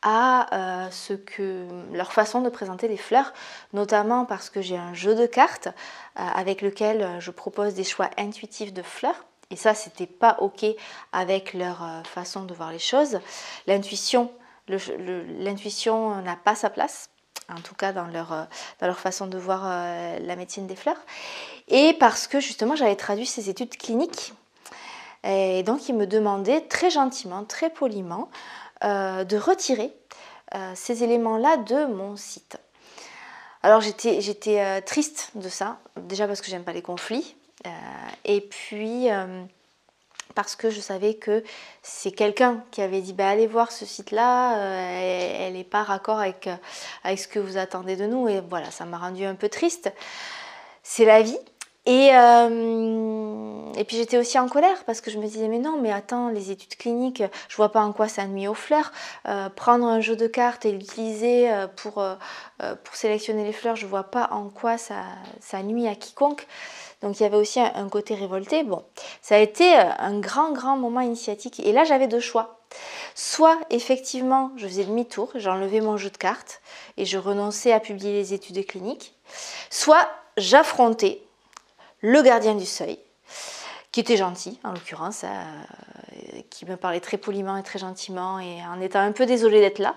à 0.02 0.54
euh, 0.54 0.90
ce 0.92 1.14
que 1.14 1.66
leur 1.92 2.12
façon 2.12 2.42
de 2.42 2.48
présenter 2.48 2.86
les 2.86 2.96
fleurs, 2.96 3.32
notamment 3.72 4.24
parce 4.24 4.50
que 4.50 4.62
j'ai 4.62 4.76
un 4.76 4.94
jeu 4.94 5.16
de 5.16 5.26
cartes 5.26 5.68
avec 6.14 6.62
lequel 6.62 7.18
je 7.18 7.32
propose 7.32 7.74
des 7.74 7.84
choix 7.84 8.08
intuitifs 8.16 8.72
de 8.72 8.82
fleurs. 8.82 9.24
Et 9.50 9.56
ça, 9.56 9.74
c'était 9.74 10.06
pas 10.06 10.36
ok 10.40 10.64
avec 11.12 11.54
leur 11.54 11.84
façon 12.04 12.44
de 12.44 12.54
voir 12.54 12.72
les 12.72 12.78
choses. 12.78 13.18
L'intuition, 13.66 14.30
n'a 14.68 16.36
pas 16.36 16.54
sa 16.54 16.70
place 16.70 17.10
en 17.48 17.60
tout 17.60 17.74
cas 17.74 17.92
dans 17.92 18.06
leur 18.06 18.98
façon 18.98 19.26
de 19.26 19.38
voir 19.38 19.64
la 19.64 20.36
médecine 20.36 20.66
des 20.66 20.76
fleurs. 20.76 21.00
Et 21.68 21.94
parce 21.94 22.26
que 22.28 22.40
justement 22.40 22.76
j'avais 22.76 22.96
traduit 22.96 23.26
ces 23.26 23.50
études 23.50 23.76
cliniques 23.76 24.32
et 25.26 25.62
donc, 25.62 25.88
il 25.88 25.96
me 25.96 26.06
demandait 26.06 26.60
très 26.62 26.90
gentiment, 26.90 27.44
très 27.44 27.70
poliment, 27.70 28.30
euh, 28.84 29.24
de 29.24 29.36
retirer 29.36 29.92
euh, 30.54 30.72
ces 30.74 31.02
éléments-là 31.02 31.56
de 31.56 31.86
mon 31.86 32.16
site. 32.16 32.58
Alors, 33.62 33.80
j'étais, 33.80 34.60
euh, 34.60 34.80
triste 34.80 35.30
de 35.34 35.48
ça, 35.48 35.78
déjà 35.96 36.26
parce 36.26 36.40
que 36.40 36.48
j'aime 36.48 36.62
pas 36.62 36.72
les 36.72 36.82
conflits, 36.82 37.36
et 38.24 38.40
puis 38.42 39.08
parce 40.36 40.54
que 40.54 40.70
je 40.70 40.78
savais 40.78 41.14
que 41.14 41.42
c'est 41.82 42.12
quelqu'un 42.12 42.62
qui 42.70 42.80
avait 42.80 43.00
dit 43.00 43.12
bah, 43.12 43.28
allez 43.28 43.48
voir 43.48 43.72
ce 43.72 43.84
site-là, 43.84 44.56
elle 45.00 45.54
n'est 45.54 45.64
pas 45.64 45.82
raccord 45.82 46.20
avec, 46.20 46.48
avec 47.02 47.18
ce 47.18 47.26
que 47.26 47.40
vous 47.40 47.56
attendez 47.56 47.96
de 47.96 48.06
nous, 48.06 48.28
et 48.28 48.40
voilà, 48.40 48.70
ça 48.70 48.84
m'a 48.84 48.98
rendu 48.98 49.24
un 49.24 49.34
peu 49.34 49.48
triste. 49.48 49.92
C'est 50.84 51.06
la 51.06 51.22
vie, 51.22 51.38
et, 51.86 52.10
euh, 52.12 53.72
et 53.76 53.84
puis 53.84 53.96
j'étais 53.96 54.18
aussi 54.18 54.36
en 54.40 54.48
colère 54.48 54.82
parce 54.86 55.00
que 55.00 55.08
je 55.08 55.18
me 55.18 55.24
disais 55.24 55.46
mais 55.46 55.60
non 55.60 55.78
mais 55.80 55.92
attends 55.92 56.30
les 56.30 56.50
études 56.50 56.74
cliniques 56.76 57.22
je 57.48 57.56
vois 57.56 57.70
pas 57.70 57.80
en 57.80 57.92
quoi 57.92 58.08
ça 58.08 58.26
nuit 58.26 58.48
aux 58.48 58.54
fleurs. 58.54 58.90
Euh, 59.28 59.48
prendre 59.48 59.86
un 59.86 60.00
jeu 60.00 60.16
de 60.16 60.26
cartes 60.26 60.66
et 60.66 60.72
l'utiliser 60.72 61.48
euh, 61.48 61.68
pour, 61.68 62.04
pour 62.82 62.96
sélectionner 62.96 63.44
les 63.44 63.52
fleurs 63.52 63.76
je 63.76 63.86
vois 63.86 64.02
pas 64.02 64.28
en 64.32 64.48
quoi 64.48 64.78
ça, 64.78 65.04
ça 65.40 65.62
nuit 65.62 65.86
à 65.86 65.94
quiconque. 65.94 66.48
Donc 67.02 67.20
il 67.20 67.22
y 67.22 67.26
avait 67.26 67.36
aussi 67.36 67.60
un, 67.60 67.70
un, 67.76 67.88
côté 67.88 68.16
révolté. 68.16 68.64
Bon 68.64 68.82
ça 69.22 69.36
a 69.36 69.38
été 69.38 69.76
un 69.76 70.18
grand 70.18 70.50
grand 70.50 70.76
moment 70.76 71.00
initiatique. 71.00 71.60
Et 71.60 71.70
là 71.70 71.84
j'avais 71.84 72.08
deux 72.08 72.20
choix. 72.20 72.58
Soit 73.14 73.58
effectivement 73.70 74.50
je 74.56 74.66
faisais 74.66 74.84
demi-tour 74.84 75.30
j'enlevais 75.36 75.80
mon 75.80 75.96
jeu 75.96 76.10
de 76.10 76.16
cartes 76.16 76.60
et 76.96 77.04
je 77.04 77.16
renonçais 77.16 77.72
à 77.72 77.78
publier 77.78 78.12
les 78.12 78.34
études 78.34 78.66
cliniques. 78.66 79.14
Soit 79.70 80.08
j'affrontais 80.36 81.22
le 82.06 82.22
gardien 82.22 82.54
du 82.54 82.66
seuil, 82.66 83.00
qui 83.90 83.98
était 83.98 84.16
gentil 84.16 84.60
en 84.62 84.70
l'occurrence, 84.70 85.24
euh, 85.24 86.40
qui 86.50 86.64
me 86.64 86.76
parlait 86.76 87.00
très 87.00 87.16
poliment 87.16 87.56
et 87.56 87.64
très 87.64 87.80
gentiment 87.80 88.38
et 88.38 88.64
en 88.64 88.80
étant 88.80 89.00
un 89.00 89.10
peu 89.10 89.26
désolé 89.26 89.60
d'être 89.60 89.80
là. 89.80 89.96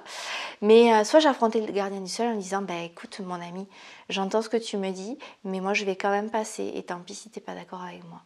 Mais 0.64 0.92
euh, 0.92 1.04
soit 1.04 1.20
j'affrontais 1.20 1.62
le 1.62 1.72
gardien 1.72 2.02
du 2.02 2.10
seuil 2.10 2.30
en 2.30 2.36
disant 2.36 2.64
bah, 2.64 2.82
écoute 2.84 3.20
mon 3.20 3.36
ami, 3.36 3.68
j'entends 4.10 4.42
ce 4.42 4.50
que 4.50 4.58
tu 4.58 4.78
me 4.78 4.90
dis, 4.90 5.20
mais 5.44 5.60
moi 5.60 5.76
je 5.76 5.86
vais 5.86 5.96
quand 5.96 6.10
même 6.10 6.32
passer 6.32 6.72
et 6.74 6.82
tant 6.82 6.98
pis 6.98 7.14
si 7.14 7.30
t'es 7.30 7.42
pas 7.42 7.54
d'accord 7.54 7.84
avec 7.84 8.04
moi. 8.06 8.22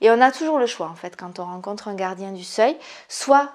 Et 0.00 0.08
on 0.12 0.20
a 0.20 0.30
toujours 0.30 0.60
le 0.60 0.66
choix 0.66 0.86
en 0.86 0.94
fait 0.94 1.16
quand 1.16 1.40
on 1.40 1.46
rencontre 1.46 1.88
un 1.88 1.94
gardien 1.94 2.30
du 2.30 2.44
seuil, 2.44 2.76
soit 3.08 3.50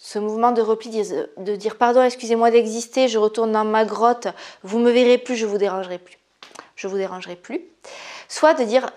ce 0.00 0.18
mouvement 0.18 0.50
de 0.50 0.62
repli 0.62 0.90
de 0.90 1.54
dire 1.54 1.76
pardon, 1.76 2.02
excusez-moi 2.02 2.50
d'exister, 2.50 3.06
je 3.06 3.18
retourne 3.18 3.52
dans 3.52 3.64
ma 3.64 3.84
grotte, 3.84 4.26
vous 4.64 4.80
me 4.80 4.90
verrez 4.90 5.18
plus, 5.18 5.36
je 5.36 5.46
vous 5.46 5.58
dérangerai 5.58 5.98
plus. 5.98 6.18
Je 6.74 6.88
vous 6.88 6.96
dérangerai 6.96 7.36
plus 7.36 7.62
soit 8.34 8.54
de 8.54 8.64
dire 8.64 8.90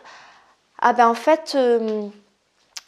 ah 0.79 0.93
ben 0.93 1.07
en 1.07 1.13
fait 1.13 1.53
euh, 1.55 2.07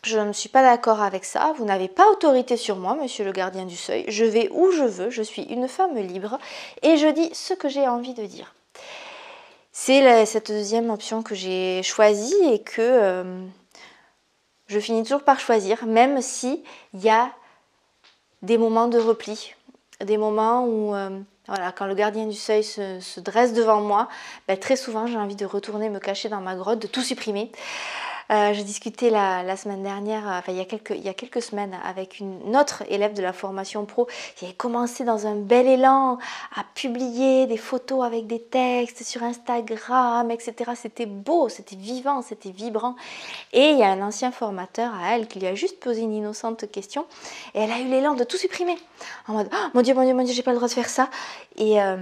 je 0.04 0.18
ne 0.18 0.34
suis 0.34 0.50
pas 0.50 0.64
d'accord 0.64 1.02
avec 1.02 1.26
ça, 1.26 1.54
vous 1.58 1.66
n'avez 1.66 1.88
pas 1.88 2.10
autorité 2.10 2.58
sur 2.58 2.78
moi, 2.78 2.96
monsieur 2.96 3.24
le 3.24 3.32
gardien 3.32 3.66
du 3.66 3.76
seuil, 3.76 4.06
je 4.08 4.26
vais 4.26 4.50
où 4.52 4.72
je 4.72 4.84
veux, 4.84 5.10
je 5.10 5.22
suis 5.22 5.44
une 5.44 5.68
femme 5.68 5.98
libre 5.98 6.40
et 6.82 6.98
je 6.98 7.08
dis 7.08 7.30
ce 7.34 7.54
que 7.54 7.70
j'ai 7.70 7.88
envie 7.88 8.14
de 8.14 8.26
dire. 8.26 8.56
C'est 9.72 10.26
cette 10.26 10.48
deuxième 10.48 10.90
option 10.90 11.22
que 11.22 11.36
j'ai 11.36 11.84
choisie 11.84 12.36
et 12.52 12.60
que 12.60 12.82
euh, 12.82 13.46
je 14.68 14.80
finis 14.80 15.04
toujours 15.04 15.24
par 15.24 15.40
choisir, 15.40 15.86
même 15.86 16.22
s'il 16.22 16.60
y 16.96 17.10
a 17.10 17.32
des 18.42 18.58
moments 18.58 18.88
de 18.88 18.98
repli, 18.98 19.54
des 20.04 20.18
moments 20.18 20.66
où 20.66 20.96
euh, 20.96 21.10
quand 21.76 21.86
le 21.86 21.96
gardien 21.96 22.28
du 22.28 22.36
seuil 22.36 22.64
se, 22.64 23.20
dresse 23.20 23.54
devant 23.54 23.82
moi, 23.82 24.08
ben, 24.48 24.58
très 24.58 24.76
souvent 24.76 25.08
j'ai 25.08 25.18
envie 25.18 25.36
de 25.36 25.46
retourner 25.46 25.90
me 25.90 26.00
cacher 26.00 26.30
dans 26.30 26.42
ma 26.42 26.56
grotte, 26.56 26.80
de 26.80 26.88
tout 26.88 27.02
supprimer. 27.02 27.52
Euh, 28.32 28.54
j'ai 28.54 28.64
discuté 28.64 29.10
la, 29.10 29.58
semaine 29.58 29.82
dernière, 29.82 30.28
euh, 30.28 30.38
enfin 30.38 30.52
il 30.52 30.58
y, 30.58 31.10
a 31.10 31.14
quelques, 31.14 31.42
semaines, 31.42 31.76
avec 31.84 32.20
une 32.20 32.56
autre 32.56 32.84
élève 32.88 33.14
de 33.14 33.24
la 33.24 33.34
formation 33.34 33.86
pro 33.86 34.08
qui 34.36 34.46
avait 34.46 34.54
commencé 34.54 35.04
dans 35.04 35.26
un 35.26 35.36
bel 35.36 35.68
élan 35.68 36.20
à 36.56 36.64
publier 36.76 37.48
des 37.48 37.58
photos 37.58 38.06
avec 38.06 38.28
des 38.28 38.40
textes 38.40 39.04
sur 39.04 39.24
Instagram, 39.24 40.30
etc. 40.30 40.72
C'était 40.76 41.08
beau, 41.08 41.50
c'était 41.50 41.76
vivant, 41.76 42.22
c'était 42.22 42.52
vibrant. 42.52 42.96
Et 43.52 43.72
il 43.72 43.80
y 43.80 43.84
a 43.84 43.90
un 43.90 44.02
ancien 44.02 44.32
formateur 44.32 44.94
à 44.94 45.16
elle 45.16 45.28
qui 45.28 45.40
lui 45.40 45.48
a 45.48 45.56
juste 45.56 45.80
posé 45.80 46.02
une 46.02 46.14
innocente 46.14 46.70
question 46.72 47.06
et 47.56 47.62
elle 47.62 47.72
a 47.72 47.80
eu 47.80 47.86
l'élan 47.86 48.14
de 48.14 48.24
tout 48.24 48.38
supprimer. 48.38 48.78
En 49.28 49.34
mode, 49.34 49.50
oh, 49.52 49.68
mon 49.74 49.82
Dieu, 49.82 49.96
mon 49.96 50.04
Dieu, 50.04 50.14
mon 50.14 50.24
Dieu, 50.24 50.36
j'ai 50.36 50.44
pas 50.44 50.52
le 50.52 50.58
droit 50.58 50.68
de 50.68 50.74
faire 50.74 50.90
ça. 50.90 51.10
Et, 51.58 51.82
euh, 51.82 51.98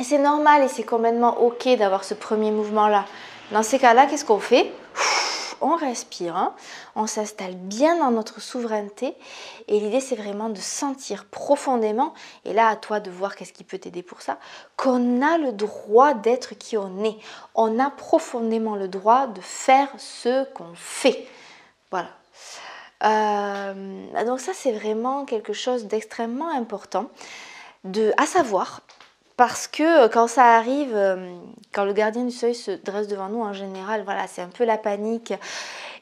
c'est 0.00 0.18
normal 0.18 0.62
et 0.62 0.68
c'est 0.68 0.84
complètement 0.84 1.40
ok 1.40 1.76
d'avoir 1.76 2.04
ce 2.04 2.14
premier 2.14 2.52
mouvement-là. 2.52 3.04
Dans 3.50 3.64
ces 3.64 3.80
cas-là, 3.80 4.06
qu'est-ce 4.06 4.24
qu'on 4.24 4.38
fait? 4.38 4.70
On 5.60 5.76
respire, 5.76 6.52
on 6.94 7.06
s'installe 7.06 7.54
bien 7.54 7.98
dans 7.98 8.10
notre 8.10 8.40
souveraineté 8.40 9.14
et 9.66 9.80
l'idée 9.80 10.00
c'est 10.00 10.16
vraiment 10.16 10.48
de 10.48 10.58
sentir 10.58 11.24
profondément, 11.26 12.14
et 12.44 12.52
là 12.52 12.68
à 12.68 12.76
toi 12.76 13.00
de 13.00 13.10
voir 13.10 13.36
qu'est-ce 13.36 13.52
qui 13.52 13.64
peut 13.64 13.78
t'aider 13.78 14.02
pour 14.02 14.22
ça, 14.22 14.38
qu'on 14.76 15.22
a 15.22 15.38
le 15.38 15.52
droit 15.52 16.14
d'être 16.14 16.54
qui 16.54 16.76
on 16.76 17.04
est. 17.04 17.16
On 17.54 17.78
a 17.78 17.90
profondément 17.90 18.76
le 18.76 18.88
droit 18.88 19.26
de 19.26 19.40
faire 19.40 19.88
ce 19.98 20.44
qu'on 20.52 20.74
fait. 20.74 21.26
Voilà. 21.90 22.10
Euh, 23.04 24.24
donc 24.24 24.40
ça 24.40 24.52
c'est 24.54 24.72
vraiment 24.72 25.24
quelque 25.24 25.52
chose 25.52 25.86
d'extrêmement 25.86 26.50
important 26.50 27.10
de, 27.84 28.12
à 28.16 28.26
savoir 28.26 28.80
parce 29.38 29.68
que 29.68 30.04
euh, 30.04 30.08
quand 30.08 30.26
ça 30.26 30.56
arrive, 30.56 30.94
euh, 30.94 31.32
quand 31.72 31.84
le 31.84 31.92
gardien 31.92 32.24
du 32.24 32.32
seuil 32.32 32.56
se 32.56 32.72
dresse 32.72 33.06
devant 33.06 33.28
nous, 33.28 33.40
en 33.40 33.52
général, 33.52 34.02
voilà, 34.02 34.26
c'est 34.26 34.42
un 34.42 34.48
peu 34.48 34.64
la 34.64 34.76
panique. 34.76 35.32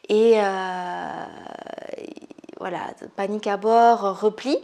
Et 0.09 0.40
euh, 0.40 1.25
voilà, 2.59 2.81
panique 3.14 3.47
à 3.47 3.59
bord, 3.59 4.21
repli. 4.21 4.59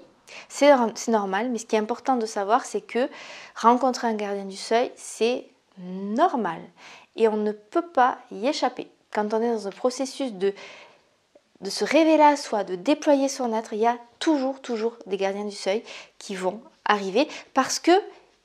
C'est 0.49 0.73
normal, 1.09 1.51
mais 1.51 1.59
ce 1.59 1.67
qui 1.67 1.77
est 1.77 1.79
important 1.79 2.17
de 2.17 2.25
savoir, 2.25 2.65
c'est 2.65 2.81
que 2.81 3.11
rencontrer 3.55 4.09
un 4.09 4.15
gardien 4.15 4.47
du 4.47 4.57
seuil, 4.57 4.91
c'est 4.97 5.45
normal. 5.79 6.61
Et 7.17 7.29
on 7.29 7.37
ne 7.37 7.53
peut 7.53 7.87
pas 7.87 8.17
y 8.31 8.47
échapper. 8.47 8.89
Quand 9.13 9.35
on 9.35 9.43
est 9.43 9.53
dans 9.53 9.69
un 9.69 9.73
processus 9.73 10.33
de, 10.33 10.55
de 11.61 11.69
se 11.69 11.85
révéler 11.85 12.23
à 12.23 12.37
soi, 12.37 12.65
de 12.65 12.77
déployer 12.77 13.29
son 13.29 13.53
être, 13.53 13.75
il 13.75 13.81
y 13.81 13.87
a 13.87 13.99
toujours, 14.19 14.63
toujours 14.63 14.97
des 15.05 15.19
gardiens 15.19 15.45
du 15.45 15.55
seuil 15.55 15.83
qui 16.17 16.35
vont 16.35 16.63
arriver 16.87 17.29
parce 17.53 17.79
que 17.79 17.93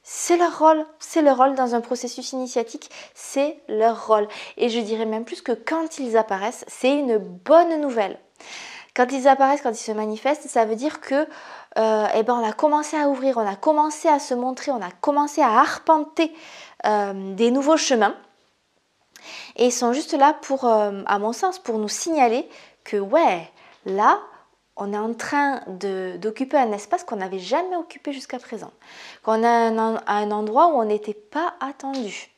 c'est 0.10 0.38
leur 0.38 0.58
rôle, 0.58 0.86
c'est 1.00 1.22
leur 1.22 1.36
rôle 1.36 1.54
dans 1.56 1.76
un 1.76 1.82
processus 1.82 2.32
initiatique, 2.32 2.90
c'est 3.14 3.60
leur 3.68 4.08
rôle. 4.08 4.30
Et 4.56 4.70
je 4.70 4.80
dirais 4.80 5.06
même 5.06 5.26
plus 5.26 5.42
que 5.42 5.52
quand 5.52 6.00
ils 6.00 6.16
apparaissent, 6.16 6.64
c'est 6.70 6.98
une 6.98 7.18
bonne 7.18 7.82
nouvelle. 7.82 8.18
Quand 8.96 9.12
ils 9.12 9.28
apparaissent, 9.28 9.62
quand 9.62 9.72
ils 9.72 9.76
se 9.76 9.92
manifestent, 9.92 10.48
ça 10.48 10.64
veut 10.64 10.78
dire 10.78 11.02
que 11.02 11.28
euh, 11.78 12.08
eh 12.16 12.24
ben, 12.24 12.36
on 12.36 12.48
a 12.48 12.54
commencé 12.54 12.96
à 12.96 13.10
ouvrir, 13.10 13.36
on 13.36 13.46
a 13.46 13.58
commencé 13.58 14.08
à 14.08 14.18
se 14.20 14.34
montrer, 14.34 14.72
on 14.72 14.82
a 14.82 14.92
commencé 14.92 15.42
à 15.42 15.60
arpenter 15.60 16.34
euh, 16.86 17.36
des 17.36 17.52
nouveaux 17.52 17.76
chemins. 17.76 18.16
Et 19.58 19.66
ils 19.66 19.74
sont 19.74 19.92
juste 19.92 20.14
là 20.14 20.34
pour, 20.42 20.64
euh, 20.64 21.02
à 21.06 21.20
mon 21.20 21.34
sens, 21.34 21.60
pour 21.60 21.80
nous 21.80 21.90
signaler 21.90 22.48
que 22.86 22.96
ouais, 22.96 23.52
là, 23.86 24.22
on 24.78 24.94
est 24.94 24.98
en 24.98 25.14
train 25.14 25.62
d'occuper 25.68 26.58
un 26.58 26.72
espace 26.72 27.04
qu'on 27.04 27.18
n'avait 27.18 27.40
jamais 27.40 27.76
occupé 27.76 28.14
jusqu'à 28.14 28.40
présent, 28.40 28.72
qu'on 29.24 29.44
a 29.44 29.50
un, 29.50 30.02
un, 30.06 30.32
endroit 30.32 30.68
où 30.68 30.80
on 30.80 30.86
n'était 30.86 31.14
pas 31.14 31.56
attendu, 31.60 32.30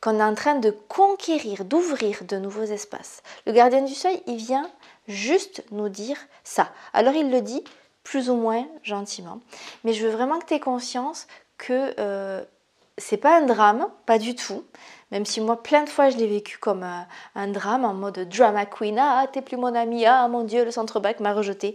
qu'on 0.00 0.18
est 0.20 0.22
en 0.22 0.34
train 0.34 0.54
de 0.54 0.70
conquérir, 0.70 1.64
d'ouvrir 1.64 2.24
de 2.24 2.36
nouveaux 2.38 2.62
espaces. 2.64 3.22
Le 3.46 3.52
gardien 3.52 3.82
du 3.82 3.94
seuil, 3.94 4.22
il 4.26 4.36
vient 4.36 4.70
juste 5.08 5.64
nous 5.72 5.88
dire 5.88 6.18
ça. 6.44 6.70
Alors 6.92 7.14
il 7.14 7.30
le 7.30 7.40
dit 7.40 7.64
plus 8.04 8.30
ou 8.30 8.34
moins 8.34 8.66
gentiment, 8.84 9.40
mais 9.84 9.92
je 9.92 10.06
veux 10.06 10.12
vraiment 10.12 10.38
que 10.38 10.46
tu 10.46 10.54
aies 10.54 10.60
conscience 10.60 11.26
que 11.58 11.94
euh, 11.98 12.42
c'est 12.96 13.16
pas 13.16 13.38
un 13.38 13.46
drame, 13.46 13.88
pas 14.06 14.18
du 14.18 14.34
tout. 14.34 14.64
Même 15.10 15.24
si 15.24 15.40
moi, 15.40 15.62
plein 15.62 15.84
de 15.84 15.88
fois, 15.88 16.10
je 16.10 16.16
l'ai 16.18 16.26
vécu 16.26 16.58
comme 16.58 16.82
un, 16.82 17.48
drame, 17.48 17.84
en 17.84 17.94
mode 17.94 18.28
drama 18.28 18.66
queen. 18.66 18.98
Ah, 18.98 19.26
t'es 19.32 19.40
plus 19.40 19.56
mon 19.56 19.74
ami. 19.74 20.04
Ah, 20.04 20.28
mon 20.28 20.44
Dieu, 20.44 20.64
le 20.64 20.70
centre-bac 20.70 21.20
m'a 21.20 21.32
rejeté. 21.32 21.74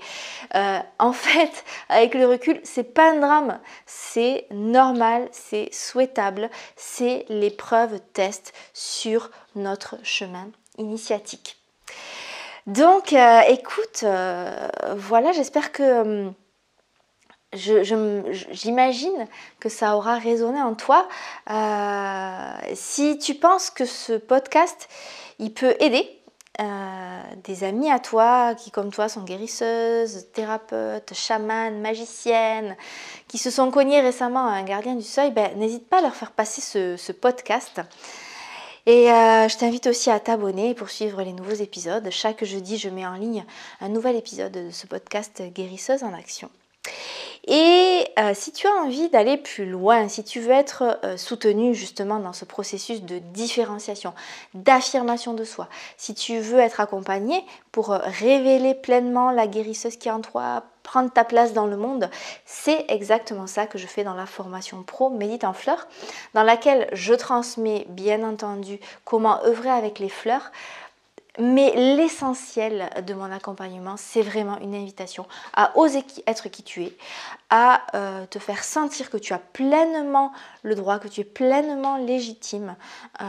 Euh, 0.56 0.80
en 1.00 1.14
fait, 1.14 1.64
avec 1.90 2.14
le 2.14 2.28
recul, 2.28 2.60
c'est 2.64 2.94
pas 2.94 3.12
un 3.12 3.20
drame. 3.20 3.60
C'est 3.86 4.46
normal, 4.52 5.28
c'est 5.32 5.70
souhaitable. 5.74 6.50
C'est 6.76 7.26
l'épreuve 7.30 8.00
test 8.14 8.54
sur 8.74 9.32
notre 9.56 9.98
chemin 10.04 10.48
initiatique. 10.78 11.58
Donc, 12.68 13.14
euh, 13.14 13.42
écoute, 13.50 14.02
euh, 14.04 14.68
voilà, 14.96 15.32
j'espère 15.32 15.72
que... 15.72 16.32
J'imagine 17.54 19.28
que 19.60 19.70
ça 19.70 19.96
aura 19.96 20.18
résonné 20.18 20.62
en 20.62 20.76
toi. 20.76 21.08
si 22.74 23.18
tu 23.18 23.36
penses 23.36 23.70
que 23.70 23.86
ce 23.86 24.14
podcast, 24.14 24.90
il 25.40 25.54
peut 25.54 25.76
aider 25.80 26.08
des 27.44 27.64
amis 27.64 27.92
à 27.92 28.00
toi 28.00 28.54
qui, 28.56 28.70
comme 28.72 28.92
toi, 28.92 29.10
sont 29.10 29.24
guérisseuses, 29.24 30.28
thérapeutes, 30.34 31.14
chamanes, 31.14 31.82
magiciennes, 31.82 32.76
qui 33.28 33.38
se 33.38 33.50
sont 33.50 33.72
cognés 33.72 34.02
récemment 34.02 34.48
à 34.48 34.52
un 34.52 34.64
gardien 34.64 34.96
du 34.96 35.04
seuil, 35.04 35.32
ben, 35.32 35.58
n'hésite 35.58 35.88
pas 35.90 36.00
à 36.00 36.02
leur 36.02 36.16
faire 36.16 36.32
passer 36.32 36.62
ce 36.98 37.12
podcast. 37.12 37.82
Et 38.86 39.10
euh, 39.10 39.48
je 39.48 39.58
t'invite 39.58 39.88
aussi 39.88 40.10
à 40.10 40.20
t'abonner 40.20 40.74
pour 40.74 40.90
suivre 40.90 41.22
les 41.22 41.32
nouveaux 41.32 41.54
épisodes. 41.54 42.06
Chaque 42.12 42.44
jeudi, 42.44 42.78
je 42.78 42.90
mets 42.90 43.06
en 43.06 43.14
ligne 43.14 43.46
un 43.80 43.88
nouvel 43.88 44.18
épisode 44.18 44.52
de 44.52 44.72
ce 44.72 44.88
podcast 44.88 45.42
Guérisseuse 45.54 46.04
en 46.04 46.14
action. 46.14 46.50
Et 47.46 48.06
euh, 48.20 48.32
si 48.34 48.52
tu 48.52 48.68
as 48.68 48.72
envie 48.72 49.10
d'aller 49.10 49.38
plus 49.38 49.66
loin, 49.66 50.08
si 50.08 50.24
tu 50.24 50.40
veux 50.40 50.52
être 50.52 51.00
euh, 51.04 51.18
soutenu 51.18 51.74
justement 51.74 52.20
dans 52.20 52.32
ce 52.32 52.46
processus 52.46 53.02
de 53.02 53.20
différenciation, 53.20 54.14
d'affirmation 54.54 55.34
de 55.34 55.44
soi, 55.44 55.68
si 55.98 56.14
tu 56.14 56.40
veux 56.40 56.60
être 56.60 56.80
accompagné 56.80 57.44
pour 57.72 57.90
révéler 57.90 58.76
pleinement 58.76 59.32
la 59.32 59.48
guérisseuse 59.48 59.98
qui 59.98 60.08
est 60.08 60.12
en 60.12 60.22
toi, 60.22 60.64
prendre 60.84 61.12
ta 61.12 61.24
place 61.24 61.54
dans 61.54 61.66
le 61.66 61.78
monde, 61.78 62.10
c'est 62.46 62.86
exactement 62.90 63.48
ça 63.48 63.66
que 63.66 63.78
je 63.78 63.88
fais 63.88 64.04
dans 64.04 64.14
la 64.14 64.26
formation 64.26 64.84
pro 64.84 65.10
Médite 65.10 65.44
en 65.44 65.54
fleurs, 65.54 65.88
dans 66.34 66.44
laquelle 66.44 66.88
je 66.92 67.14
transmets 67.14 67.86
bien 67.90 68.22
entendu 68.24 68.80
comment 69.06 69.44
œuvrer 69.44 69.70
avec 69.70 70.00
les 70.00 70.10
fleurs, 70.10 70.52
mais 71.40 71.74
l'essentiel 71.76 72.90
de 73.08 73.14
mon 73.16 73.32
accompagnement, 73.32 73.96
c'est 73.98 74.22
vraiment 74.22 74.60
une 74.60 74.76
invitation 74.76 75.26
à 75.54 75.76
oser 75.78 76.04
être 76.28 76.50
qui 76.50 76.62
tu 76.62 76.84
es, 76.84 76.96
à 77.50 77.82
euh, 77.96 78.26
te 78.28 78.40
faire 78.40 78.64
sentir 78.64 79.10
que 79.10 79.18
tu 79.18 79.34
as 79.34 79.40
pleinement 79.40 80.32
le 80.64 80.76
droit, 80.76 81.00
que 81.00 81.08
tu 81.08 81.22
es 81.22 81.24
pleinement 81.24 81.98
légitime 81.98 82.76
euh, 83.22 83.26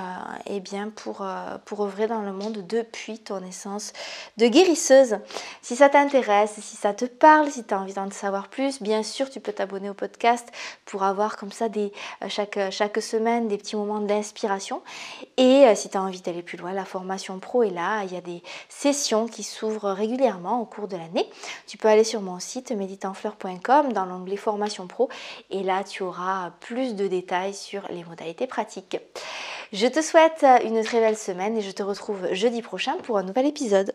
eh 0.47 0.61
bien 0.61 0.91
pour, 0.91 1.23
euh, 1.23 1.59
pour 1.65 1.83
œuvrer 1.83 2.07
dans 2.07 2.21
le 2.21 2.33
monde 2.33 2.67
depuis 2.67 3.19
ton 3.19 3.43
essence 3.45 3.93
de 4.37 4.47
guérisseuse. 4.47 5.17
Si 5.63 5.75
ça 5.77 5.89
t'intéresse, 5.89 6.55
si 6.61 6.77
ça 6.77 6.93
te 6.93 7.07
parle, 7.07 7.51
si 7.51 7.65
tu 7.65 7.75
as 7.75 7.81
envie 7.81 7.95
d'en 7.95 8.11
savoir 8.11 8.49
plus, 8.49 8.83
bien 8.83 9.03
sûr, 9.03 9.31
tu 9.31 9.41
peux 9.41 9.53
t'abonner 9.53 9.89
au 9.89 9.95
podcast 9.95 10.49
pour 10.85 11.05
avoir 11.05 11.37
comme 11.37 11.53
ça 11.53 11.67
chaque, 12.29 12.59
chaque 12.71 13.03
semaine 13.03 13.49
des 13.49 13.57
petits 13.57 13.77
moments 13.77 14.01
d'inspiration. 14.01 14.83
Et 15.37 15.67
si 15.75 15.89
tu 15.89 15.97
as 15.97 16.03
envie 16.03 16.21
d'aller 16.21 16.43
plus 16.43 16.59
loin, 16.59 16.73
la 16.73 16.85
formation 16.85 17.39
pro 17.39 17.63
est 17.63 17.71
là. 17.71 17.94
Il 18.03 18.13
y 18.13 18.17
a 18.17 18.21
des 18.21 18.43
sessions 18.69 19.29
qui 19.29 19.43
s'ouvrent 19.43 19.91
régulièrement 19.91 20.61
au 20.61 20.65
cours 20.65 20.89
de 20.89 20.97
l'année. 20.97 21.29
Tu 21.67 21.79
peux 21.79 21.89
aller 21.89 22.05
sur 22.05 22.21
mon 22.21 22.41
site 22.41 22.73
méditenfleur.com 22.73 23.93
dans 23.93 24.07
l'onglet 24.07 24.37
formation 24.37 24.87
pro 24.87 25.09
et 25.51 25.63
là 25.63 25.85
tu 25.85 26.03
auras 26.03 26.51
plus 26.61 26.97
de 26.97 27.07
détails 27.07 27.55
sur 27.55 27.87
les 27.91 28.05
modalités 28.05 28.47
pratiques. 28.47 28.99
Je 29.73 29.87
te 29.87 30.03
souhaite 30.03 30.45
une 30.65 30.83
très 30.83 31.01
belle 31.01 31.17
semaine 31.17 31.57
et 31.57 31.63
je 31.63 31.71
te 31.71 31.83
retrouve 31.83 32.33
jeudi 32.33 32.63
prochain 32.63 32.97
pour 33.03 33.19
un 33.19 33.23
nouvel 33.23 33.47
épisode. 33.47 33.95